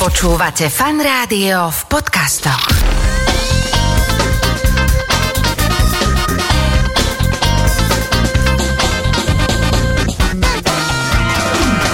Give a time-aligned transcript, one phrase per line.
[0.00, 2.72] Počúvate fan rádio v podcastoch.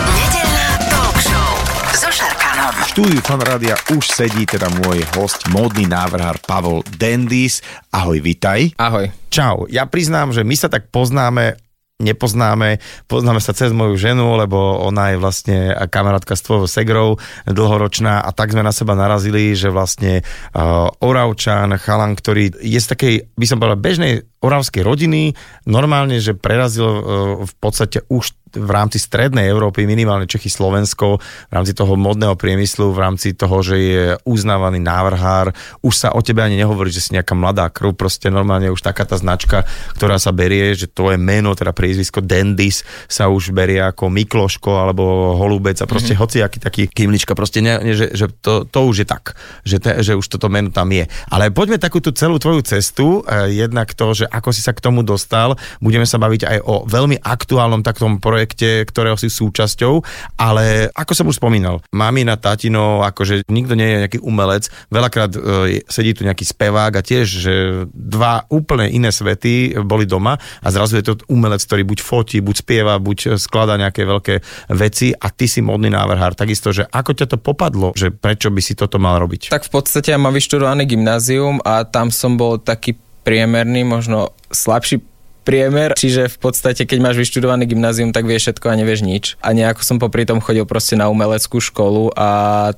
[0.07, 1.51] Nedeľná talk show
[1.99, 2.79] so Šarkanom.
[2.79, 7.59] V štúdiu Fanrádia už sedí teda môj host, módny návrhár Pavol Dendis.
[7.91, 8.79] Ahoj, vitaj.
[8.79, 9.11] Ahoj.
[9.35, 9.67] Čau.
[9.67, 11.59] Ja priznám, že my sa tak poznáme
[11.97, 12.77] nepoznáme,
[13.09, 15.57] poznáme sa cez moju ženu, lebo ona je vlastne
[15.89, 17.09] kamarátka s tvojou segrou,
[17.49, 22.89] dlhoročná a tak sme na seba narazili, že vlastne uh, Oravčan, chalan, ktorý je z
[22.93, 25.33] takej, by som povedal, bežnej oravskej rodiny,
[25.65, 27.01] normálne, že prerazil uh,
[27.49, 32.91] v podstate už v rámci strednej Európy, minimálne Čechy, Slovensko, v rámci toho modného priemyslu,
[32.91, 35.53] v rámci toho, že je uznávaný návrhár,
[35.85, 39.05] už sa o tebe ani nehovorí, že si nejaká mladá krv, proste normálne už taká
[39.05, 44.09] tá značka, ktorá sa berie, že tvoje meno, teda priezvisko Dendis sa už berie ako
[44.09, 46.23] Mikloško alebo Holubec a proste mm-hmm.
[46.23, 49.93] hociaký taký kymlička, proste ne, ne, že, že to, to už je tak, že, te,
[50.01, 51.05] že už toto meno tam je.
[51.29, 54.81] Ale poďme takú tú celú tvoju cestu, eh, jednak to, že ako si sa k
[54.81, 60.07] tomu dostal, budeme sa baviť aj o veľmi aktuálnom taktom projekte projekte, ktorého si súčasťou,
[60.39, 65.83] ale ako som už spomínal, mamina, tatino, akože nikto nie je nejaký umelec, veľakrát e,
[65.91, 67.55] sedí tu nejaký spevák a tiež, že
[67.91, 72.57] dva úplne iné svety boli doma a zrazu je to umelec, ktorý buď fotí, buď
[72.63, 74.35] spieva, buď skladá nejaké veľké
[74.79, 76.39] veci a ty si modný návrhár.
[76.39, 79.51] Takisto, že ako ťa to popadlo, že prečo by si toto mal robiť?
[79.51, 82.95] Tak v podstate ja mám vyštudovaný gymnázium a tam som bol taký
[83.27, 85.16] priemerný, možno slabší
[85.47, 89.25] priemer, čiže v podstate, keď máš vyštudovaný gymnázium, tak vieš všetko a nevieš nič.
[89.39, 92.29] A nejako som popri tom chodil proste na umeleckú školu a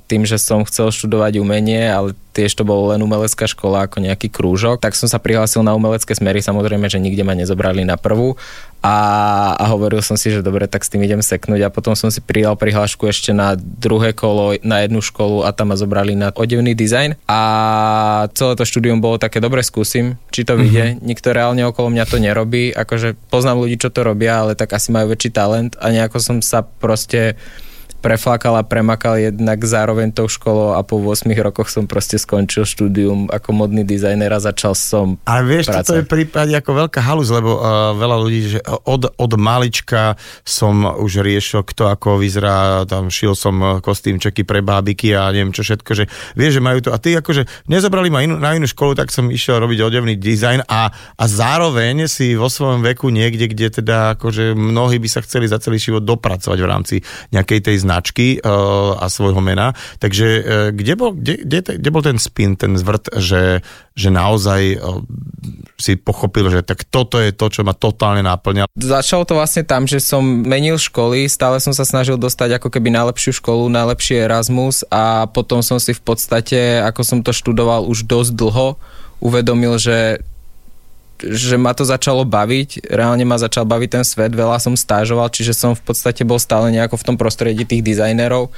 [0.05, 4.31] tým, že som chcel študovať umenie, ale tiež to bolo len umelecká škola ako nejaký
[4.31, 8.39] krúžok, tak som sa prihlásil na umelecké smery, samozrejme, že nikde ma nezobrali na prvú.
[8.79, 11.67] A, a hovoril som si, že dobre, tak s tým idem seknúť.
[11.67, 15.75] A potom som si pridal prihlášku ešte na druhé kolo, na jednu školu a tam
[15.75, 17.19] ma zobrali na odevný dizajn.
[17.27, 17.41] A
[18.39, 21.03] celé to štúdium bolo také, dobre skúsim, či to vyjde, mm-hmm.
[21.03, 24.95] nikto reálne okolo mňa to nerobí, akože poznám ľudí, čo to robia, ale tak asi
[24.95, 25.75] majú väčší talent.
[25.83, 27.35] A nejako som sa proste
[27.99, 33.27] preflakal a premakal jednak zároveň tou školou a po 8 rokoch som proste skončil štúdium
[33.29, 35.91] ako modný dizajner a začal som Ale vieš, práce.
[35.91, 40.15] toto je prípad ako veľká halus, lebo uh, veľa ľudí, že od, od malička
[40.47, 45.67] som už riešil, kto ako vyzerá, tam šil som kostýmčeky pre bábiky a neviem čo
[45.67, 46.05] všetko, že
[46.39, 46.95] vieš, že majú to.
[46.95, 50.71] A ty akože nezobrali ma inú, na inú školu, tak som išiel robiť odevný dizajn
[50.71, 55.51] a, a zároveň si vo svojom veku niekde, kde teda akože mnohí by sa chceli
[55.51, 56.97] za celý život dopracovať v rámci
[57.35, 59.73] nejakej tej značky uh, a svojho mena.
[59.97, 60.45] Takže uh,
[60.77, 63.65] kde, bol, kde, kde, kde bol ten spin, ten zvrt, že,
[63.97, 65.01] že naozaj uh,
[65.81, 68.69] si pochopil, že tak toto je to, čo ma totálne náplňa.
[68.77, 72.93] Začalo to vlastne tam, že som menil školy, stále som sa snažil dostať ako keby
[72.93, 78.05] najlepšiu školu, najlepší Erasmus a potom som si v podstate, ako som to študoval už
[78.05, 78.77] dosť dlho,
[79.25, 80.21] uvedomil, že
[81.23, 85.55] že ma to začalo baviť, reálne ma začal baviť ten svet, veľa som stážoval, čiže
[85.55, 88.55] som v podstate bol stále nejako v tom prostredí tých dizajnerov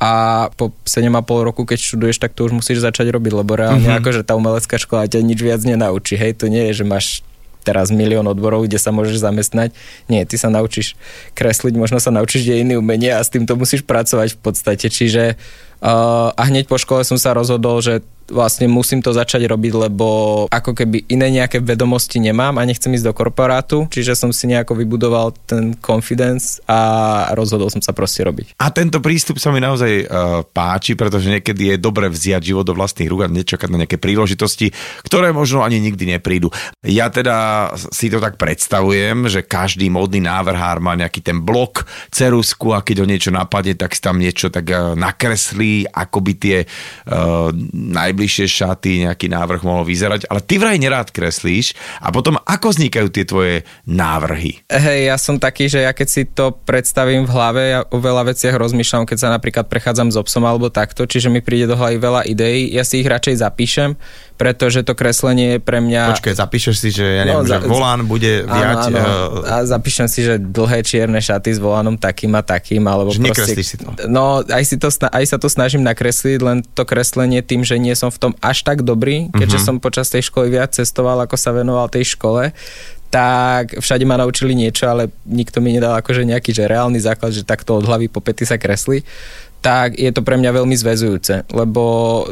[0.00, 0.12] a
[0.56, 4.00] po 7,5 roku, keď študuješ, tak to už musíš začať robiť, lebo reálne mm-hmm.
[4.00, 7.06] akože tá umelecká škola ťa nič viac nenaučí, hej, to nie je, že máš
[7.60, 9.76] teraz milión odborov, kde sa môžeš zamestnať.
[10.08, 10.96] Nie, ty sa naučíš
[11.36, 14.88] kresliť, možno sa naučíš dejiny umenia a s týmto musíš pracovať v podstate.
[14.88, 15.36] Čiže
[15.84, 18.00] uh, a hneď po škole som sa rozhodol, že
[18.30, 20.08] vlastne musím to začať robiť, lebo
[20.48, 24.78] ako keby iné nejaké vedomosti nemám a nechcem ísť do korporátu, čiže som si nejako
[24.78, 26.78] vybudoval ten confidence a
[27.36, 28.56] rozhodol som sa proste robiť.
[28.62, 32.72] A tento prístup sa mi naozaj uh, páči, pretože niekedy je dobre vziať život do
[32.78, 34.72] vlastných rúk a nečakať na nejaké príležitosti,
[35.04, 36.48] ktoré možno ani nikdy neprídu.
[36.86, 42.72] Ja teda si to tak predstavujem, že každý módny návrhár má nejaký ten blok, cerusku
[42.72, 46.58] a keď ho niečo napadne, tak si tam niečo tak uh, nakreslí, ako by tie
[46.64, 51.72] uh, najbližšie najbližšie šaty, nejaký návrh mohol vyzerať, ale ty vraj nerád kreslíš
[52.04, 53.56] a potom ako vznikajú tie tvoje
[53.88, 54.60] návrhy?
[54.68, 58.28] Hej, ja som taký, že ja keď si to predstavím v hlave, ja o veľa
[58.28, 61.96] veciach rozmýšľam, keď sa napríklad prechádzam s obsom alebo takto, čiže mi príde do hlavy
[61.96, 63.96] veľa ideí, ja si ich radšej zapíšem,
[64.40, 66.16] pretože to kreslenie je pre mňa...
[66.16, 68.88] Počkaj, zapíšeš si, že ja neviem, no, za, že volán bude viať...
[68.88, 69.44] Áno, áno.
[69.44, 73.60] A zapíšem si, že dlhé čierne šaty s volánom takým a takým, alebo že proste...
[73.60, 73.92] si to.
[74.08, 77.92] No, aj, si to, aj sa to snažím nakresliť, len to kreslenie tým, že nie
[77.92, 79.76] som v tom až tak dobrý, keďže uh-huh.
[79.76, 82.56] som počas tej školy viac cestoval, ako sa venoval tej škole,
[83.12, 87.44] tak všade ma naučili niečo, ale nikto mi nedal akože nejaký že reálny základ, že
[87.44, 89.04] takto od hlavy po pety sa kresli,
[89.60, 92.24] tak je to pre mňa veľmi zväzujúce, lebo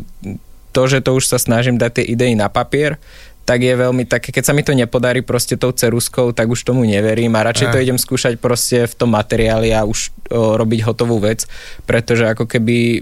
[0.72, 3.00] to, že to už sa snažím dať tie idei na papier,
[3.48, 6.84] tak je veľmi také, keď sa mi to nepodarí proste tou ceruskou, tak už tomu
[6.84, 11.16] neverím a radšej to idem skúšať proste v tom materiáli a už o, robiť hotovú
[11.16, 11.48] vec,
[11.88, 13.00] pretože ako keby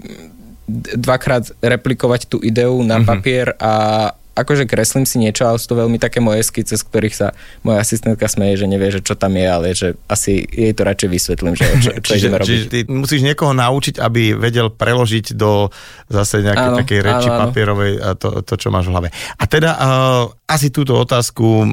[0.95, 3.07] dvakrát replikovať tú ideu na mm-hmm.
[3.07, 7.15] papier a akože kreslím si niečo, ale sú to veľmi také moje skice, z ktorých
[7.17, 7.33] sa
[7.65, 11.09] moja asistentka smeje, že nevie, že čo tam je, ale že asi jej to radšej
[11.09, 12.49] vysvetlím, že čo, čo čiže, ideme robiť.
[12.49, 15.73] čiže ty musíš niekoho naučiť, aby vedel preložiť do
[16.07, 17.41] zase nejakej Áno, takej reči áno, áno.
[17.49, 17.91] papierovej
[18.21, 19.09] to, to, čo máš v hlave.
[19.41, 21.67] A teda uh, asi túto otázku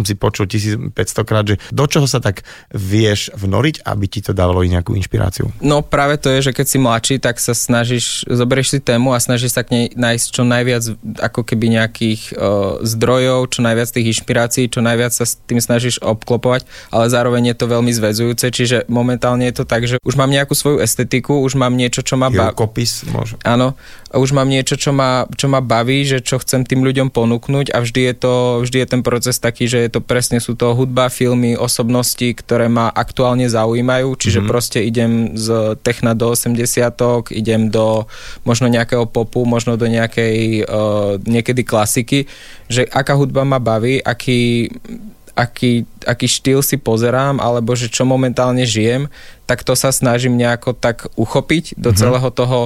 [0.00, 0.96] si počul 1500
[1.28, 2.40] krát, že do čoho sa tak
[2.72, 5.52] vieš vnoriť, aby ti to dávalo i nejakú inšpiráciu?
[5.60, 9.20] No práve to je, že keď si mladší, tak sa snažíš, zoberieš si tému a
[9.20, 10.82] snažíš sa k nej nájsť čo najviac
[11.20, 16.00] ako keby nejakých uh, zdrojov, čo najviac tých inšpirácií, čo najviac sa s tým snažíš
[16.00, 20.32] obklopovať, ale zároveň je to veľmi zväzujúce, čiže momentálne je to tak, že už mám
[20.32, 22.56] nejakú svoju estetiku, už mám niečo, čo ma baví.
[22.56, 23.36] Kopis môže.
[23.44, 23.76] Áno,
[24.14, 27.82] už mám niečo, čo ma, čo ma baví, že čo chcem tým ľuďom ponúknuť a
[27.82, 31.12] vždy je, to, vždy je ten proces taký, že je to presne sú to hudba,
[31.12, 34.50] filmy, osobnosti, ktoré ma aktuálne zaujímajú, čiže mm-hmm.
[34.50, 36.56] proste idem z techna do 80
[37.34, 38.06] idem do
[38.46, 42.30] možno nejakého popu, možno do nejakej uh, niekedy klasiky,
[42.70, 44.70] že aká hudba ma baví, aký
[45.34, 49.10] aký, aký štýl si pozerám, alebo že čo momentálne žijem,
[49.44, 52.00] tak to sa snažím nejako tak uchopiť do mm-hmm.
[52.00, 52.60] celého toho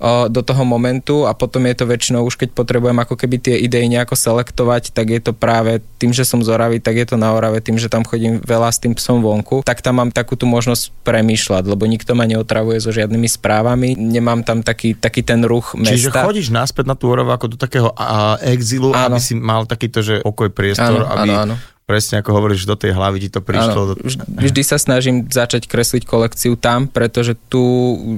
[0.00, 3.56] o, do toho momentu a potom je to väčšinou už keď potrebujem ako keby tie
[3.56, 7.32] idei nejako selektovať, tak je to práve tým, že som zoravý, tak je to na
[7.32, 10.44] Orave, tým, že tam chodím veľa s tým psom vonku, tak tam mám takú tú
[10.44, 15.78] možnosť premýšľať, lebo nikto ma neotravuje so žiadnymi správami, nemám tam taký, taký ten ruch
[15.78, 15.96] mesta.
[15.96, 19.16] Čiže chodíš naspäť na tú Oravu ako do takého a, exilu, Áno.
[19.16, 21.75] aby si mal takýto, že pokoj, priestor, Áno, aby áno, áno.
[21.86, 23.94] Presne ako hovoríš, do tej hlavy ti to prišlo.
[23.94, 27.62] Áno, vždy sa snažím začať kresliť kolekciu tam, pretože tu,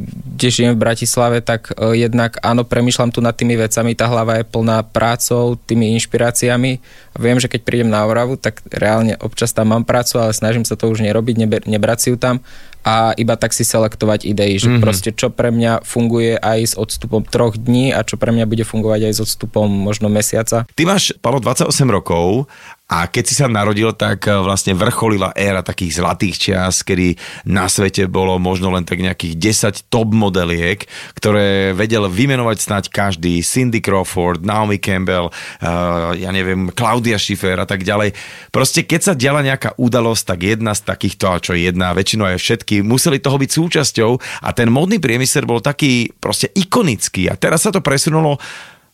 [0.08, 4.40] kde žijem v Bratislave, tak uh, jednak áno, premyšľam tu nad tými vecami, tá hlava
[4.40, 6.80] je plná prácou, tými inšpiráciami
[7.18, 10.78] viem, že keď prídem na Oravu, tak reálne občas tam mám prácu, ale snažím sa
[10.78, 12.40] to už nerobiť, neber, nebrať si ju tam
[12.84, 14.78] a iba tak si selektovať idei, že Mhm.
[14.78, 14.84] mm-hmm.
[14.84, 18.64] proste čo pre mňa funguje aj s odstupom troch dní a čo pre mňa bude
[18.64, 20.64] fungovať aj s odstupom možno mesiaca.
[20.72, 22.46] Ty máš, Palo, 28 rokov
[22.88, 27.68] a keď si sa narodil, tak eh, vlastne vrcholila éra takých zlatých čias, kedy na
[27.68, 29.36] svete bolo možno len tak nejakých
[29.84, 33.44] 10 top modeliek, ktoré vedel vymenovať snáď každý.
[33.44, 38.16] Cindy Crawford, Naomi Campbell, uh, ja neviem, Claudia Schiffer a tak ďalej.
[38.48, 42.40] Proste keď sa diala nejaká udalosť, tak jedna z takýchto, a čo jedna, väčšinou aj
[42.40, 44.10] všetky, museli toho byť súčasťou
[44.44, 48.36] a ten modný priemysel bol taký proste ikonický a teraz sa to presunulo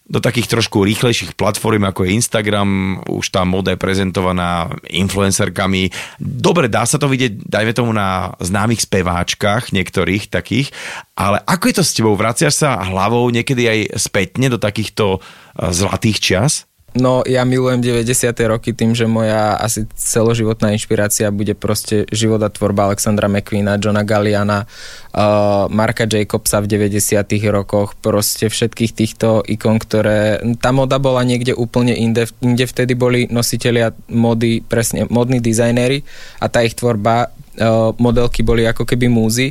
[0.04, 5.88] do takých trošku rýchlejších platform, ako je Instagram, už tá moda je prezentovaná influencerkami.
[6.20, 10.76] Dobre, dá sa to vidieť, dajme tomu na známych speváčkach, niektorých takých,
[11.16, 12.12] ale ako je to s tebou?
[12.20, 16.68] Vraciaš sa hlavou niekedy aj spätne do takýchto eh, zlatých čias?
[16.94, 18.30] No ja milujem 90.
[18.46, 24.06] roky tým, že moja asi celoživotná inšpirácia bude proste život a tvorba Alexandra McQueena, Johna
[24.06, 24.62] Galliana,
[25.10, 27.26] uh, Marka Jacobsa v 90.
[27.50, 30.38] rokoch, proste všetkých týchto ikon, ktoré...
[30.62, 36.06] Tá moda bola niekde úplne inde, inde vtedy boli nositelia mody, presne modní dizajnéri
[36.38, 37.26] a tá ich tvorba,
[37.58, 39.50] uh, modelky boli ako keby múzy.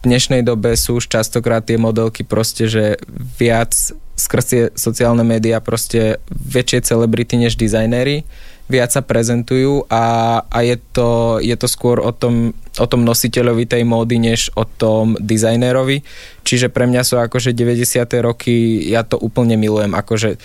[0.00, 2.96] Dnešnej dobe sú už častokrát tie modelky proste, že
[3.36, 3.76] viac
[4.16, 8.24] skrz tie sociálne médiá proste väčšie celebrity než dizajnéri,
[8.70, 13.66] viac sa prezentujú a, a je, to, je to skôr o tom, o tom nositeľovi
[13.66, 16.06] tej módy, než o tom dizajnérovi.
[16.46, 17.84] Čiže pre mňa sú akože 90.
[18.22, 20.38] roky, ja to úplne milujem, akože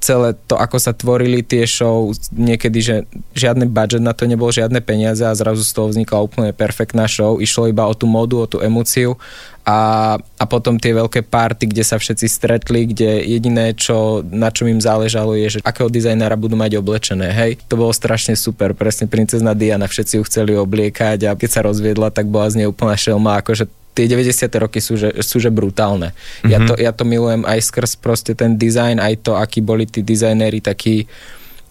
[0.00, 2.96] celé to, ako sa tvorili tie show, niekedy, že
[3.36, 7.36] žiadny budget na to nebol, žiadne peniaze a zrazu z toho vznikla úplne perfektná show.
[7.38, 9.20] Išlo iba o tú modu, o tú emóciu
[9.60, 14.72] a, a potom tie veľké party, kde sa všetci stretli, kde jediné, čo, na čom
[14.72, 17.28] im záležalo je, že akého dizajnera budú mať oblečené.
[17.30, 21.60] Hej, to bolo strašne super, presne princezna Diana, všetci ju chceli obliekať a keď sa
[21.62, 24.46] rozviedla, tak bola z nej úplná šelma, akože tie 90.
[24.62, 26.14] roky sú že, sú že brutálne.
[26.14, 26.50] Mm-hmm.
[26.50, 30.00] Ja, to, ja to milujem aj skrz proste ten dizajn, aj to, akí boli tí
[30.00, 31.10] dizajnéri takí,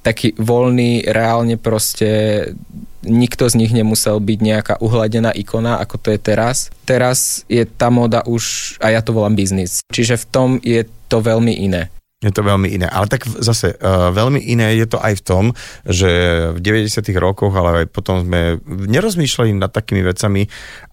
[0.04, 2.10] taký voľný, reálne proste
[3.04, 6.68] nikto z nich nemusel byť nejaká uhladená ikona, ako to je teraz.
[6.84, 9.80] Teraz je tá moda už, a ja to volám biznis.
[9.88, 11.88] Čiže v tom je to veľmi iné.
[12.20, 12.84] Je to veľmi iné.
[12.92, 15.44] Ale tak zase uh, veľmi iné je to aj v tom,
[15.88, 16.12] že
[16.52, 17.16] v 90.
[17.16, 20.44] rokoch, ale aj potom sme nerozmýšľali nad takými vecami,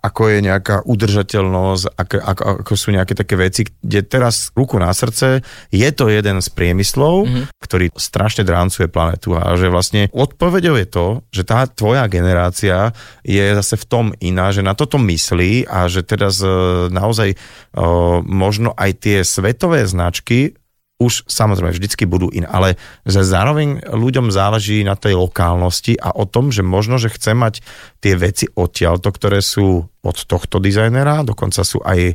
[0.06, 4.95] ako je nejaká udržateľnosť, ako, ako, ako sú nejaké také veci, kde teraz ruku na
[4.95, 5.42] srdce
[5.75, 7.45] je to jeden z priemyslov, mm-hmm.
[7.59, 12.95] ktorý strašne dráncuje planetu a že vlastne odpovedou je to, že tá tvoja generácia
[13.26, 18.23] je zase v tom iná, že na toto myslí a že teraz uh, naozaj uh,
[18.23, 20.54] možno aj tie svetové značky
[20.97, 26.25] už samozrejme vždycky budú iné, ale že zároveň ľuďom záleží na tej lokálnosti a o
[26.25, 27.61] tom, že možno, že chce mať
[28.00, 32.15] tie veci odtiaľto, ktoré sú od tohto dizajnera, dokonca sú aj e,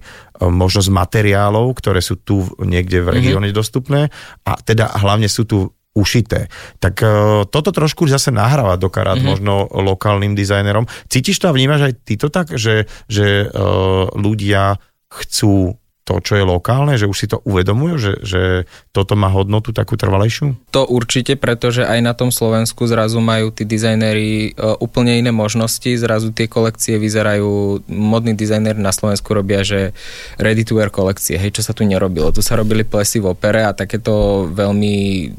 [0.50, 3.61] možno z materiálov, ktoré sú tu niekde v regióne mm-hmm.
[3.61, 4.09] dostupné
[4.50, 6.47] a teda hlavne sú tu ušité.
[6.79, 7.11] Tak uh,
[7.51, 9.27] toto trošku zase nahráva do karát mm-hmm.
[9.27, 10.88] možno lokálnym dizajnerom.
[11.11, 14.79] Cítiš to a vnímaš aj ty to tak, že, že uh, ľudia
[15.11, 18.41] chcú to, čo je lokálne, že už si to uvedomujú, že, že
[18.89, 20.58] toto má hodnotu takú trvalejšiu?
[20.74, 25.88] To určite, pretože aj na tom Slovensku zrazu majú tí dizajnéri uh, úplne iné možnosti,
[25.93, 29.93] zrazu tie kolekcie vyzerajú, modní dizajnéri na Slovensku robia, že
[30.41, 32.34] ready to wear kolekcie, hej, čo sa tu nerobilo.
[32.34, 35.29] Tu sa robili plesy v opere a takéto veľmi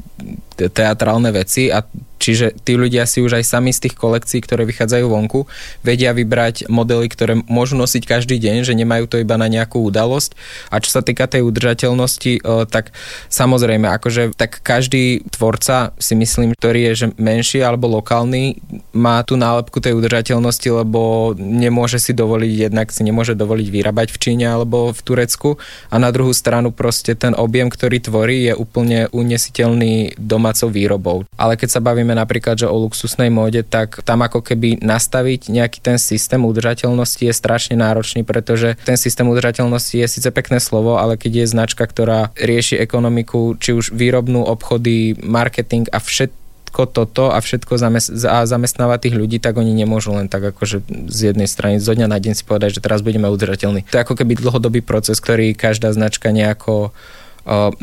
[0.55, 1.83] teatrálne veci a
[2.23, 5.43] čiže tí ľudia si už aj sami z tých kolekcií, ktoré vychádzajú vonku,
[5.83, 10.39] vedia vybrať modely, ktoré môžu nosiť každý deň, že nemajú to iba na nejakú udalosť.
[10.71, 12.39] A čo sa týka tej udržateľnosti,
[12.71, 12.95] tak
[13.27, 18.61] samozrejme, akože tak každý tvorca si myslím, ktorý je že menší alebo lokálny,
[18.95, 24.21] má tú nálepku tej udržateľnosti, lebo nemôže si dovoliť, jednak si nemôže dovoliť vyrábať v
[24.21, 25.57] Číne alebo v Turecku
[25.89, 31.25] a na druhú stranu proste ten objem, ktorý tvorí, je úplne unesiteľný domácou výrobou.
[31.33, 35.79] Ale keď sa bavíme napríklad že o luxusnej móde, tak tam ako keby nastaviť nejaký
[35.83, 41.19] ten systém udržateľnosti je strašne náročný, pretože ten systém udržateľnosti je síce pekné slovo, ale
[41.19, 47.37] keď je značka, ktorá rieši ekonomiku, či už výrobnú, obchody, marketing a všetko toto a
[47.37, 51.77] všetko zamest- a zamestnáva tých ľudí, tak oni nemôžu len tak akože z jednej strany
[51.77, 53.85] zo dňa na deň si povedať, že teraz budeme udržateľní.
[53.93, 56.93] To je ako keby dlhodobý proces, ktorý každá značka nejako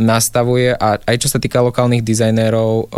[0.01, 2.89] nastavuje a aj čo sa týka lokálnych dizajnérov,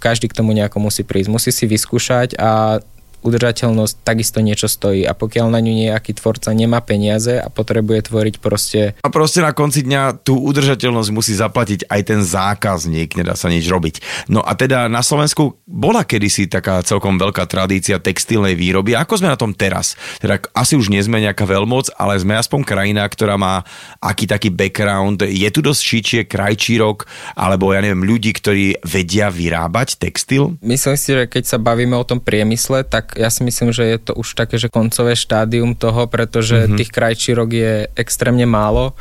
[0.00, 1.28] každý k tomu nejako musí prísť.
[1.28, 2.80] Musí si vyskúšať a
[3.26, 8.34] udržateľnosť takisto niečo stojí a pokiaľ na ňu nejaký tvorca nemá peniaze a potrebuje tvoriť
[8.38, 8.80] proste...
[9.02, 13.66] A proste na konci dňa tú udržateľnosť musí zaplatiť aj ten zákazník, nedá sa nič
[13.66, 14.28] robiť.
[14.30, 18.94] No a teda na Slovensku bola kedysi taká celkom veľká tradícia textilnej výroby.
[18.94, 19.98] Ako sme na tom teraz?
[20.22, 23.66] Teda asi už nie sme nejaká veľmoc, ale sme aspoň krajina, ktorá má
[23.98, 25.26] aký taký background.
[25.26, 30.54] Je tu dosť šičie, krajčírok, alebo ja neviem, ľudí, ktorí vedia vyrábať textil?
[30.62, 33.98] Myslím si, že keď sa bavíme o tom priemysle, tak ja si myslím, že je
[33.98, 36.76] to už také, že koncové štádium toho, pretože mm-hmm.
[36.76, 38.92] tých krajčírok je extrémne málo.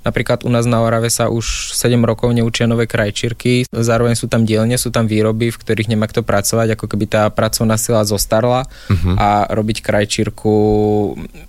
[0.00, 4.48] Napríklad u nás na Orave sa už 7 rokov neučia nové krajčírky, zároveň sú tam
[4.48, 8.64] dielne, sú tam výroby, v ktorých nemá kto pracovať, ako keby tá pracovná sila zostarla
[8.64, 9.14] uh-huh.
[9.20, 10.54] a robiť krajčírku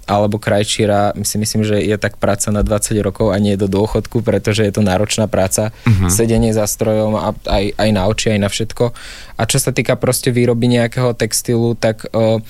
[0.03, 4.19] alebo krajčíra, si myslím, že je tak práca na 20 rokov a nie do dôchodku,
[4.19, 6.11] pretože je to náročná práca, uh-huh.
[6.11, 8.91] sedenie za strojom a aj, aj na oči, aj na všetko.
[9.39, 12.43] A čo sa týka proste výroby nejakého textilu, tak uh,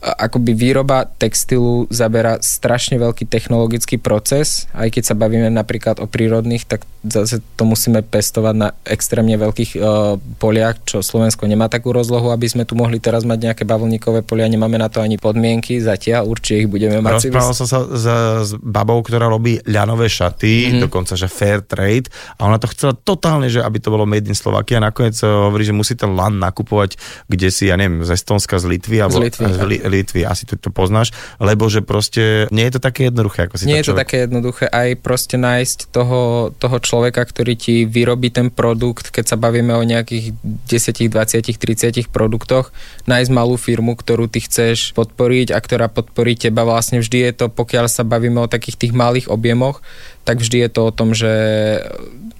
[0.00, 6.64] akoby výroba textilu zabera strašne veľký technologický proces, aj keď sa bavíme napríklad o prírodných,
[6.64, 12.32] tak zase to musíme pestovať na extrémne veľkých uh, poliach, čo Slovensko nemá takú rozlohu,
[12.32, 16.28] aby sme tu mohli teraz mať nejaké bavlníkové polia, nemáme na to ani podmienky, zatiaľ
[16.28, 17.28] určite ich budeme mať.
[17.28, 18.06] Rozprával som sa s,
[18.48, 20.80] s babou, ktorá robí ľanové šaty, mm-hmm.
[20.88, 22.12] dokonca, že fair trade.
[22.40, 24.80] A ona to chcela totálne, že aby to bolo made in Slovakia.
[24.80, 28.58] A nakoniec eh, hovorí, že musí ten lan nakupovať kde si, ja neviem, z Estonska,
[28.58, 31.10] z Litvy, alebo z Litvy, z, Litvy, asi to, to poznáš,
[31.42, 34.16] lebo že proste nie je to také jednoduché, ako si Nie to je to také
[34.24, 39.74] jednoduché, aj proste nájsť toho, toho človeka, ktorý ti vyrobí ten produkt, keď sa bavíme
[39.74, 40.32] o nejakých
[40.70, 42.70] 10, 20, 30 produktoch,
[43.10, 46.62] nájsť malú firmu, ktorú ty chceš podporiť a ktorá podporí teba.
[46.62, 49.82] Vlastne vždy je to, pokiaľ sa bavíme o takých tých malých objemoch,
[50.24, 51.30] tak vždy je to o tom, že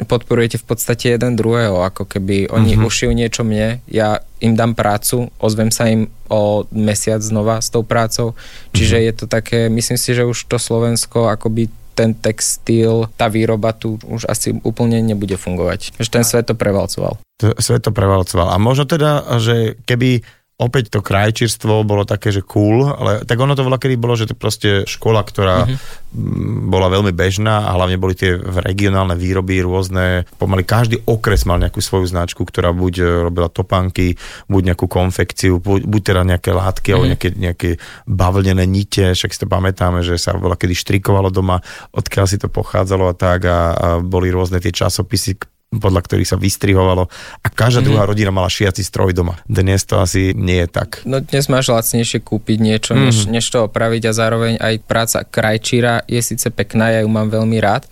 [0.01, 2.89] podporujete v podstate jeden druhého, ako keby oni uh-huh.
[2.89, 7.85] ušijú niečo mne, ja im dám prácu, ozvem sa im o mesiac znova s tou
[7.85, 8.33] prácou,
[8.73, 9.07] čiže uh-huh.
[9.09, 14.01] je to také, myslím si, že už to Slovensko akoby ten textil, tá výroba tu
[14.09, 16.01] už asi úplne nebude fungovať.
[16.01, 17.21] Že ten svet to prevalcoval.
[17.61, 18.49] Svet to prevalcoval.
[18.49, 20.25] A možno teda, že keby
[20.61, 24.29] opäť to krajčírstvo bolo také, že cool, ale tak ono to bola, kedy bolo, že
[24.29, 26.69] to proste škola, ktorá mm-hmm.
[26.69, 31.81] bola veľmi bežná a hlavne boli tie regionálne výroby rôzne, pomaly každý okres mal nejakú
[31.81, 34.21] svoju značku, ktorá buď e, robila topánky,
[34.53, 36.95] buď nejakú konfekciu, buď, buď teda nejaké látky mm-hmm.
[36.95, 37.13] alebo mhm.
[37.17, 37.71] nejaké, nejaké
[38.05, 41.65] bavlnené nite, však si to pamätáme, že sa bola kedy štrikovalo doma,
[41.97, 45.41] odkiaľ si to pochádzalo a tak a, a boli rôzne tie časopisy,
[45.71, 47.87] podľa ktorých sa vystrihovalo a každá mm-hmm.
[47.87, 49.39] druhá rodina mala šiaci stroj doma.
[49.47, 51.07] Dnes to asi nie je tak.
[51.07, 53.07] No dnes máš lacnejšie kúpiť niečo, mm-hmm.
[53.07, 53.31] než, mhm.
[53.39, 57.63] než to opraviť a zároveň aj práca krajčíra je síce pekná, ja ju mám veľmi
[57.63, 57.87] rád,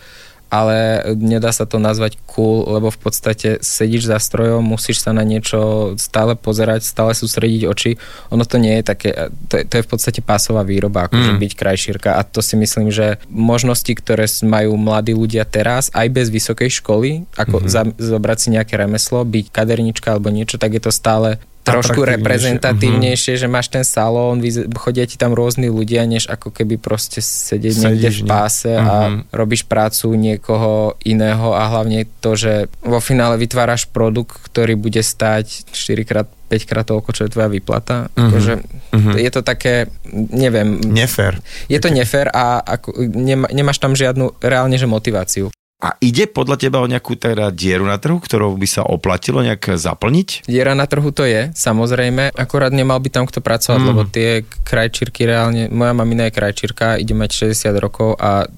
[0.49, 5.21] ale nedá sa to nazvať cool, lebo v podstate sedíš za strojom, musíš sa na
[5.21, 8.01] niečo stále pozerať, stále sústrediť oči.
[8.33, 9.11] Ono to nie je také,
[9.53, 11.41] to je, to je v podstate pásová výroba, akože mm.
[11.41, 16.33] byť krajšírka a to si myslím, že možnosti, ktoré majú mladí ľudia teraz, aj bez
[16.33, 17.73] vysokej školy, ako mm-hmm.
[17.73, 17.83] za,
[18.17, 21.37] zobrať si nejaké remeslo, byť kadernička alebo niečo, tak je to stále
[21.73, 23.43] trošku reprezentatívnejšie, uh-huh.
[23.45, 24.41] že máš ten salón,
[24.81, 28.85] chodia ti tam rôzni ľudia, než ako keby proste sedieť Sedíš, niekde v páse uh-huh.
[28.89, 29.19] a mhm.
[29.35, 35.69] robíš prácu niekoho iného a hlavne to, že vo finále vytváraš produkt, ktorý bude stať
[35.73, 38.09] 4 krát 5 krát toľko, čo je tvoja výplata.
[38.09, 38.33] Uh-huh.
[38.33, 39.15] Akože uh-huh.
[39.21, 39.93] Je to také,
[40.33, 40.81] neviem...
[40.81, 41.45] Nefér.
[41.69, 45.53] Je to nefér a ako, nemá, nemáš tam žiadnu reálne že motiváciu.
[45.79, 49.79] A ide podľa teba o nejakú teda dieru na trhu, ktorou by sa oplatilo nejak
[49.79, 50.51] zaplniť?
[50.51, 52.35] Diera na trhu to je, samozrejme.
[52.35, 53.87] Akorát nemal by tam kto pracovať, mm.
[53.87, 58.51] lebo tie krajčírky reálne, moja mamina je krajčírka, ide mať 60 rokov a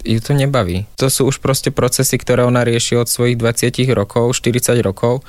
[0.00, 0.88] ju to nebaví.
[0.96, 5.20] To sú už proste procesy, ktoré ona rieši od svojich 20 rokov, 40 rokov,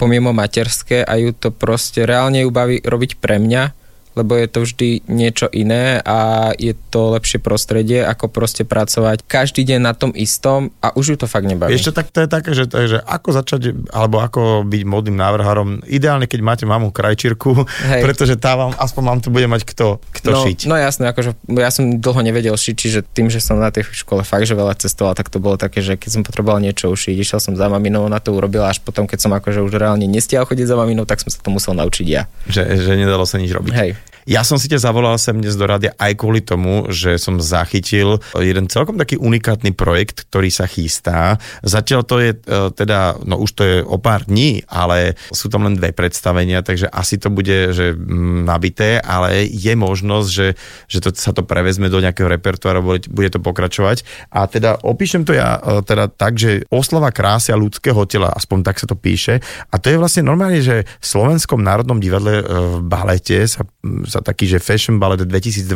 [0.00, 3.85] pomimo materské a ju to proste reálne ju baví robiť pre mňa,
[4.16, 9.62] lebo je to vždy niečo iné a je to lepšie prostredie, ako proste pracovať každý
[9.68, 11.76] deň na tom istom a už ju to fakt nebaví.
[11.76, 16.24] Ešte tak to je také, že, že ako začať, alebo ako byť modným návrhárom, ideálne,
[16.24, 18.02] keď máte mamu krajčírku, Hej.
[18.02, 20.58] pretože tá vám, aspoň vám tu bude mať kto, kto no, šiť.
[20.64, 24.24] No jasné, akože ja som dlho nevedel šiť, čiže tým, že som na tej škole
[24.24, 27.40] fakt, že veľa cestoval, tak to bolo také, že keď som potreboval niečo ušiť, išiel
[27.44, 30.64] som za maminou, na to urobila, až potom, keď som akože už reálne nestial chodiť
[30.64, 32.24] za maminou, tak som sa to musel naučiť ja.
[32.48, 33.72] Že, že nedalo sa nič robiť.
[33.76, 33.90] Hej.
[34.26, 38.18] Ja som si ťa zavolal sem dnes do rádia aj kvôli tomu, že som zachytil
[38.34, 41.38] jeden celkom taký unikátny projekt, ktorý sa chystá.
[41.62, 42.38] Zatiaľ to je e,
[42.74, 46.90] teda, no už to je o pár dní, ale sú tam len dve predstavenia, takže
[46.90, 50.58] asi to bude že mm, nabité, ale je možnosť, že,
[50.90, 54.02] že to, sa to prevezme do nejakého repertoára, bude, bude to pokračovať.
[54.34, 58.58] A teda opíšem to ja e, teda tak, že oslava krásy a ľudského tela, aspoň
[58.66, 59.38] tak sa to píše.
[59.70, 63.62] A to je vlastne normálne, že v Slovenskom národnom divadle v balete sa,
[64.04, 65.66] sa taký, že Fashion Ballet 2022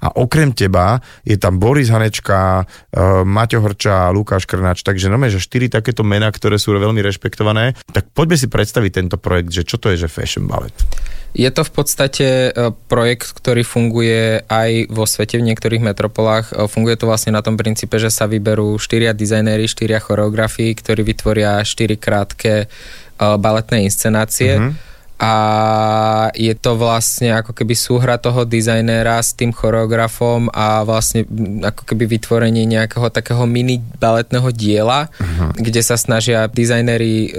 [0.00, 5.38] a okrem teba je tam Boris Hanečka, uh, Maťo Hrča, Lukáš Krnač, takže no že
[5.38, 7.76] štyri takéto mená, ktoré sú veľmi rešpektované.
[7.92, 10.74] Tak poďme si predstaviť tento projekt, že čo to je, že Fashion Ballet?
[11.30, 16.50] Je to v podstate e, projekt, ktorý funguje aj vo svete v niektorých metropolách.
[16.50, 21.06] E, funguje to vlastne na tom princípe, že sa vyberú štyria dizajnéri, štyria choreografii, ktorí
[21.06, 22.66] vytvoria štyri krátke
[23.20, 24.58] baletné inscenácie.
[24.58, 24.89] Mm-hmm
[25.20, 25.34] a
[26.32, 31.28] je to vlastne ako keby súhra toho dizajnéra s tým choreografom a vlastne
[31.60, 35.52] ako keby vytvorenie nejakého takého mini baletného diela, uh-huh.
[35.60, 37.36] kde sa snažia dizajnéri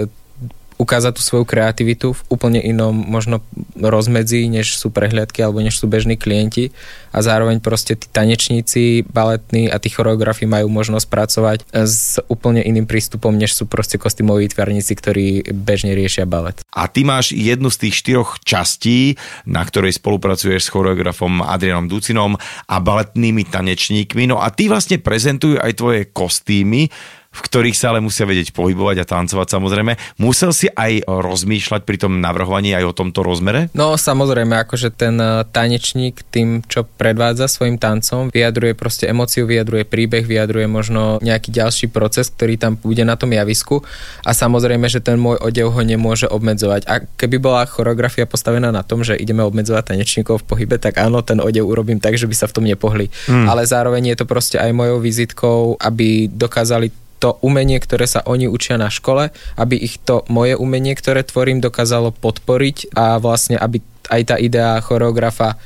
[0.81, 3.45] ukázať tú svoju kreativitu v úplne inom možno
[3.77, 6.73] rozmedzi, než sú prehliadky alebo než sú bežní klienti
[7.13, 12.89] a zároveň proste tí tanečníci, baletní a tí choreografi majú možnosť pracovať s úplne iným
[12.89, 16.57] prístupom, než sú proste kostýmoví tvarníci, ktorí bežne riešia balet.
[16.73, 22.39] A ty máš jednu z tých štyroch častí, na ktorej spolupracuješ s choreografom Adrianom Ducinom
[22.65, 24.25] a baletnými tanečníkmi.
[24.25, 26.89] No a ty vlastne prezentujú aj tvoje kostýmy,
[27.31, 29.95] v ktorých sa ale musia vedieť pohybovať a tancovať samozrejme.
[30.19, 33.71] Musel si aj rozmýšľať pri tom navrhovaní aj o tomto rozmere?
[33.71, 39.87] No samozrejme, akože ten eh, tanečník tým, čo predvádza svojim tancom, vyjadruje proste emóciu, vyjadruje
[39.87, 43.79] príbeh, vyjadruje možno nejaký ďalší proces, ktorý tam bude na tom javisku
[44.27, 46.83] a samozrejme, že ten môj odev ho nemôže obmedzovať.
[46.91, 51.23] A keby bola choreografia postavená na tom, že ideme obmedzovať tanečníkov v pohybe, tak áno,
[51.23, 53.07] ten odev urobím tak, že by sa v tom nepohli.
[53.31, 53.47] Hmm.
[53.47, 58.49] Ale zároveň je to proste aj mojou vizitkou, aby dokázali to umenie, ktoré sa oni
[58.49, 63.85] učia na škole, aby ich to moje umenie, ktoré tvorím, dokázalo podporiť a vlastne, aby
[64.09, 65.61] aj tá idea choreografa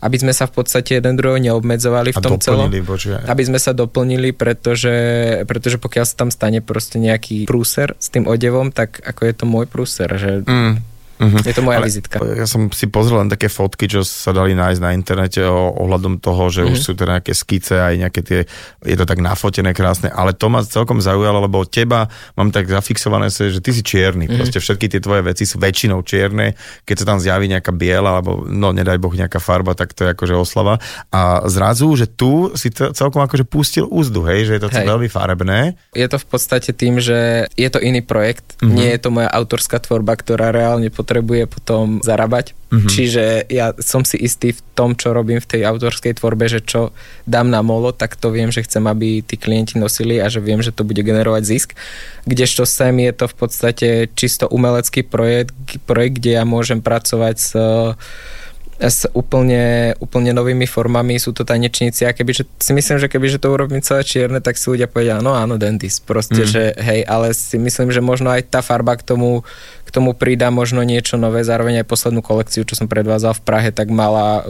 [0.00, 2.72] aby sme sa v podstate jeden druhého neobmedzovali v a tom celom.
[2.72, 3.20] Bože.
[3.28, 4.96] Aby sme sa doplnili, pretože,
[5.44, 9.44] pretože pokiaľ sa tam stane proste nejaký prúser s tým odevom, tak ako je to
[9.44, 10.90] môj prúser, že mm
[11.20, 11.44] Uh-huh.
[11.44, 12.16] Je to moja Ale vizitka.
[12.24, 16.16] Ja som si pozrel len také fotky, čo sa dali nájsť na internete o, ohľadom
[16.16, 16.72] toho, že uh-huh.
[16.72, 16.86] už mhm.
[16.88, 18.40] sú teda nejaké skice, aj nejaké tie,
[18.88, 22.08] je to tak nafotené krásne, ale to ma celkom zaujalo, lebo teba
[22.40, 24.40] mám tak zafixované, že ty si čierny, uh-huh.
[24.40, 26.56] proste všetky tie tvoje veci sú väčšinou čierne,
[26.88, 30.16] keď sa tam zjaví nejaká biela, alebo no nedaj boh nejaká farba, tak to je
[30.16, 30.80] akože oslava.
[31.12, 34.88] A zrazu, že tu si celkom akože pustil úzdu, hej, že je to hej.
[34.88, 35.76] veľmi farebné.
[35.92, 38.72] Je to v podstate tým, že je to iný projekt, uh-huh.
[38.72, 42.54] nie je to moja autorská tvorba, ktorá reálne pot- potrebuje potom zarábať.
[42.70, 42.86] Mm-hmm.
[42.86, 46.94] Čiže ja som si istý v tom, čo robím v tej autorskej tvorbe, že čo
[47.26, 50.62] dám na molo, tak to viem, že chcem, aby tí klienti nosili a že viem,
[50.62, 51.74] že to bude generovať zisk.
[52.30, 55.50] Kdežto sem je to v podstate čisto umelecký projekt,
[55.82, 57.50] projekt kde ja môžem pracovať s
[58.80, 63.52] s úplne, úplne novými formami, sú to tanečníci a kebyže si myslím, že kebyže to
[63.52, 66.48] urobím celé čierne, tak si ľudia povedia, no áno, dentist, proste, mm.
[66.48, 69.44] že hej, ale si myslím, že možno aj tá farba k tomu,
[69.84, 73.68] k tomu pridá možno niečo nové, zároveň aj poslednú kolekciu, čo som predvádzal v Prahe,
[73.68, 74.48] tak mala,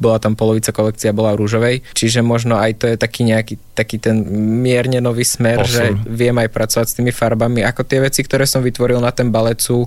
[0.00, 4.24] bola tam polovica kolekcia, bola rúžovej, čiže možno aj to je taký nejaký, taký ten
[4.64, 5.68] mierne nový smer, Posun.
[5.68, 9.28] že viem aj pracovať s tými farbami, ako tie veci, ktoré som vytvoril na ten
[9.28, 9.84] balet sú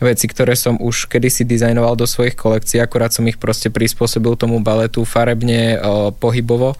[0.00, 4.62] veci, ktoré som už kedysi dizajnoval do svojich kolekcií, akorát som ich proste prispôsobil tomu
[4.62, 6.78] baletu farebne, o, pohybovo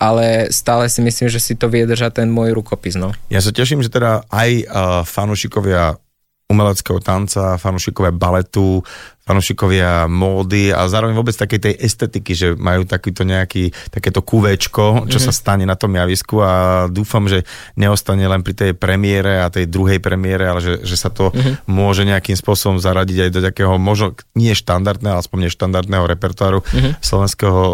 [0.00, 2.96] ale stále si myslím, že si to vie ten môj rukopis.
[2.96, 3.12] No.
[3.28, 4.64] Ja sa teším, že teda aj uh,
[5.04, 6.00] fanúšikovia
[6.48, 8.82] umeleckého tanca, fanúšikovia baletu,
[9.28, 15.18] fanúšikovia módy a zároveň vôbec takej tej estetiky, že majú takýto nejaký, takéto kuvečko, čo
[15.18, 15.26] mm-hmm.
[15.26, 17.44] sa stane na tom javisku a dúfam, že
[17.76, 21.68] neostane len pri tej premiére a tej druhej premiére, ale že, že sa to mm-hmm.
[21.68, 26.92] môže nejakým spôsobom zaradiť aj do takého možno nie štandardného, ale aspoň neštandardného repertoáru mm-hmm.
[26.98, 27.72] Slovenského o,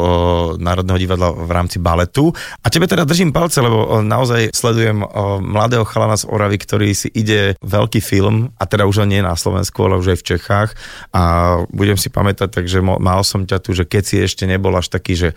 [0.59, 2.35] národného divadla v rámci baletu.
[2.61, 6.91] A tebe teda držím palce, lebo o, naozaj sledujem o, mladého chalana z Oravy, ktorý
[6.93, 10.71] si ide veľký film, a teda už nie na Slovensku, ale už aj v Čechách
[11.15, 11.36] a
[11.71, 15.15] budem si pamätať, takže mal som ťa tu, že keď si ešte nebol až taký,
[15.17, 15.29] že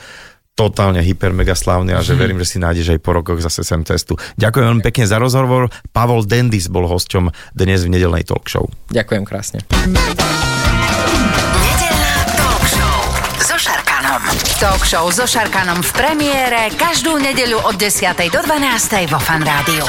[0.59, 2.19] totálne hyper mega slávny a že mhm.
[2.19, 4.19] verím, že si nájdeš aj po rokoch zase sem cestu.
[4.35, 5.71] Ďakujem veľmi pekne za rozhovor.
[5.95, 8.67] Pavol Dendis bol hosťom dnes v nedelnej talk show.
[8.91, 9.63] Ďakujem krásne.
[11.63, 12.99] Nedelná talk show
[13.39, 14.21] so Šarkanom.
[14.59, 18.11] Talk show so Šarkanom v premiére každú nedeľu od 10.
[18.27, 19.07] do 12.
[19.07, 19.87] vo Fan Rádiu.